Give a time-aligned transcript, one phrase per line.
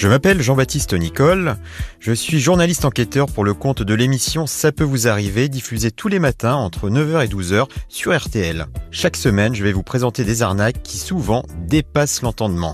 [0.00, 1.56] Je m'appelle Jean-Baptiste Nicole,
[1.98, 6.08] je suis journaliste enquêteur pour le compte de l'émission Ça peut vous arriver, diffusée tous
[6.08, 8.64] les matins entre 9h et 12h sur RTL.
[8.90, 12.72] Chaque semaine, je vais vous présenter des arnaques qui souvent dépassent l'entendement.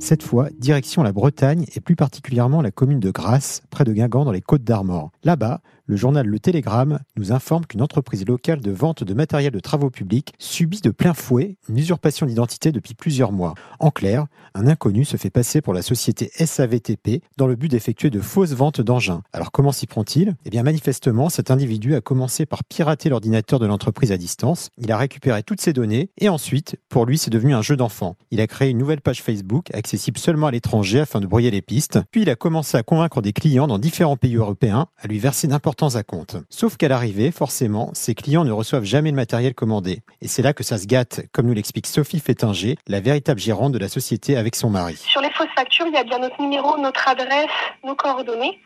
[0.00, 4.24] Cette fois, direction la Bretagne et plus particulièrement la commune de Grasse, près de Guingamp
[4.24, 5.12] dans les Côtes d'Armor.
[5.22, 5.60] Là-bas,
[5.92, 9.90] le journal Le Télégramme nous informe qu'une entreprise locale de vente de matériel de travaux
[9.90, 13.52] publics subit de plein fouet une usurpation d'identité depuis plusieurs mois.
[13.78, 14.24] En clair,
[14.54, 18.54] un inconnu se fait passer pour la société SAVTP dans le but d'effectuer de fausses
[18.54, 19.20] ventes d'engins.
[19.34, 20.34] Alors comment s'y prend-il?
[20.46, 24.90] Eh bien manifestement, cet individu a commencé par pirater l'ordinateur de l'entreprise à distance, il
[24.92, 28.16] a récupéré toutes ses données et ensuite, pour lui, c'est devenu un jeu d'enfant.
[28.30, 31.60] Il a créé une nouvelle page Facebook accessible seulement à l'étranger afin de brouiller les
[31.60, 35.18] pistes, puis il a commencé à convaincre des clients dans différents pays européens à lui
[35.18, 35.48] verser
[35.88, 36.36] à compte.
[36.48, 40.00] Sauf qu'à l'arrivée, forcément, ses clients ne reçoivent jamais le matériel commandé.
[40.20, 43.72] Et c'est là que ça se gâte, comme nous l'explique Sophie Fétinger, la véritable gérante
[43.72, 44.96] de la société avec son mari.
[44.96, 47.50] Sur les fausses factures, il y a bien notre numéro, notre adresse,
[47.84, 48.60] nos coordonnées.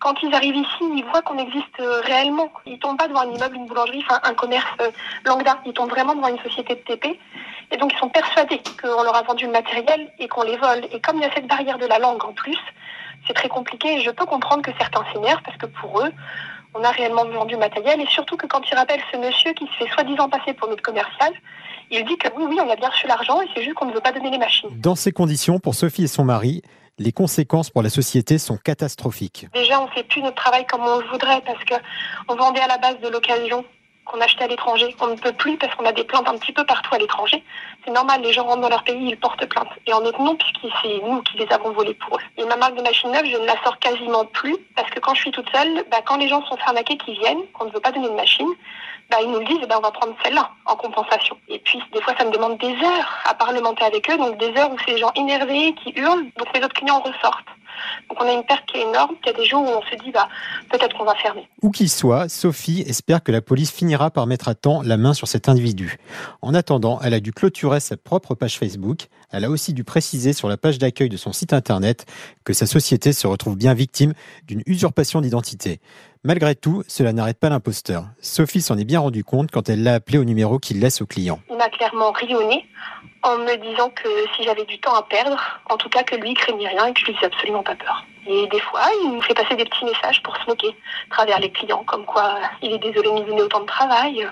[0.00, 2.50] Quand ils arrivent ici, ils voient qu'on existe euh, réellement.
[2.66, 4.90] Ils tombent pas devant un immeuble, une boulangerie, enfin un commerce euh,
[5.24, 5.60] lambda.
[5.64, 7.18] Ils tombent vraiment devant une société de TP.
[7.70, 10.86] Et donc ils sont persuadés qu'on leur a vendu le matériel et qu'on les vole.
[10.90, 12.58] Et comme il y a cette barrière de la langue en plus,
[13.26, 16.12] c'est très compliqué et je peux comprendre que certains s'énervent parce que pour eux,
[16.74, 19.66] on a réellement vendu le matériel et surtout que quand il rappelle ce monsieur qui
[19.66, 21.32] se fait soi-disant passer pour notre commercial,
[21.90, 23.92] il dit que oui, oui, on a bien reçu l'argent et c'est juste qu'on ne
[23.92, 24.70] veut pas donner les machines.
[24.80, 26.62] Dans ces conditions, pour Sophie et son mari,
[26.98, 29.46] les conséquences pour la société sont catastrophiques.
[29.52, 32.68] Déjà, on ne fait plus notre travail comme on le voudrait parce qu'on vendait à
[32.68, 33.64] la base de l'occasion
[34.04, 34.94] qu'on achetait à l'étranger.
[35.00, 37.42] On ne peut plus parce qu'on a des plaintes un petit peu partout à l'étranger.
[37.84, 39.68] C'est normal, les gens rentrent dans leur pays, ils portent plainte.
[39.86, 42.22] Et en notre nom, puisque c'est nous qui les avons volés pour eux.
[42.36, 45.14] Et ma marque de machine neuve, je ne la sors quasiment plus parce que quand
[45.14, 47.80] je suis toute seule, bah, quand les gens sont arnaqués qui viennent, qu'on ne veut
[47.80, 48.48] pas donner de machine,
[49.10, 51.36] bah, ils nous le disent, bah, on va prendre celle-là en compensation.
[51.48, 54.56] Et puis, des fois, ça me demande des heures à parlementer avec eux, donc des
[54.58, 57.48] heures où c'est les gens énervés qui hurlent, donc les autres clients ressortent.
[58.08, 59.14] Donc on a une perte qui est énorme.
[59.22, 60.28] Il y a des jours où on se dit, bah,
[60.70, 61.48] peut-être qu'on va fermer.
[61.62, 65.14] Où qu'il soit, Sophie espère que la police finira par mettre à temps la main
[65.14, 65.98] sur cet individu.
[66.42, 69.08] En attendant, elle a dû clôturer sa propre page Facebook.
[69.30, 72.06] Elle a aussi dû préciser sur la page d'accueil de son site internet
[72.44, 74.12] que sa société se retrouve bien victime
[74.46, 75.80] d'une usurpation d'identité.
[76.24, 78.06] Malgré tout, cela n'arrête pas l'imposteur.
[78.20, 81.06] Sophie s'en est bien rendu compte quand elle l'a appelé au numéro qu'il laisse au
[81.06, 81.40] client.
[81.50, 82.64] Il m'a clairement rionné
[83.22, 85.38] en me disant que si j'avais du temps à perdre,
[85.70, 88.04] en tout cas que lui craignait rien et que je lui faisais absolument pas peur.
[88.26, 90.68] Et des fois, il me fait passer des petits messages pour se moquer,
[91.10, 94.28] à travers les clients, comme quoi il est désolé de nous donner autant de travail.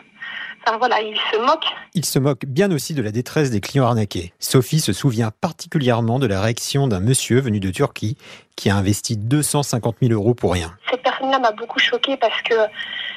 [0.67, 1.65] Enfin voilà, il se moque.
[1.95, 4.33] Il se moque bien aussi de la détresse des clients arnaqués.
[4.39, 8.17] Sophie se souvient particulièrement de la réaction d'un monsieur venu de Turquie
[8.57, 10.77] qui a investi 250 000 euros pour rien.
[10.91, 12.55] Cette personne-là m'a beaucoup choquée parce que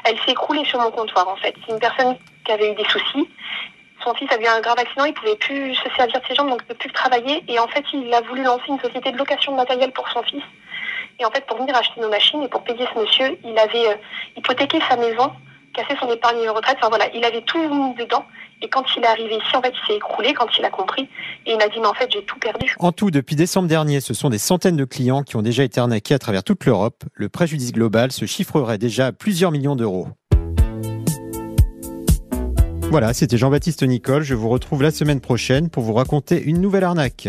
[0.06, 1.54] elle s'est écroulée sur mon comptoir en fait.
[1.66, 3.30] C'est une personne qui avait eu des soucis
[4.04, 6.50] son fils a eu un grave accident, il pouvait plus se servir de ses jambes,
[6.50, 7.44] donc il ne plus travailler.
[7.48, 10.22] Et en fait, il a voulu lancer une société de location de matériel pour son
[10.24, 10.44] fils.
[11.20, 13.88] Et en fait, pour venir acheter nos machines et pour payer ce monsieur, il avait
[13.88, 13.96] euh,
[14.36, 15.32] hypothéqué sa maison,
[15.74, 16.78] cassé son épargne de retraite.
[16.80, 18.26] Enfin voilà, il avait tout mis dedans.
[18.62, 21.10] Et quand il est arrivé ici, en fait, il s'est écroulé quand il a compris.
[21.46, 22.74] Et il m'a dit, mais en fait, j'ai tout perdu.
[22.80, 25.82] En tout, depuis décembre dernier, ce sont des centaines de clients qui ont déjà été
[25.82, 27.04] arnaqués à travers toute l'Europe.
[27.14, 30.08] Le préjudice global se chiffrerait déjà à plusieurs millions d'euros.
[32.94, 34.22] Voilà, c'était Jean-Baptiste Nicole.
[34.22, 37.28] Je vous retrouve la semaine prochaine pour vous raconter une nouvelle arnaque.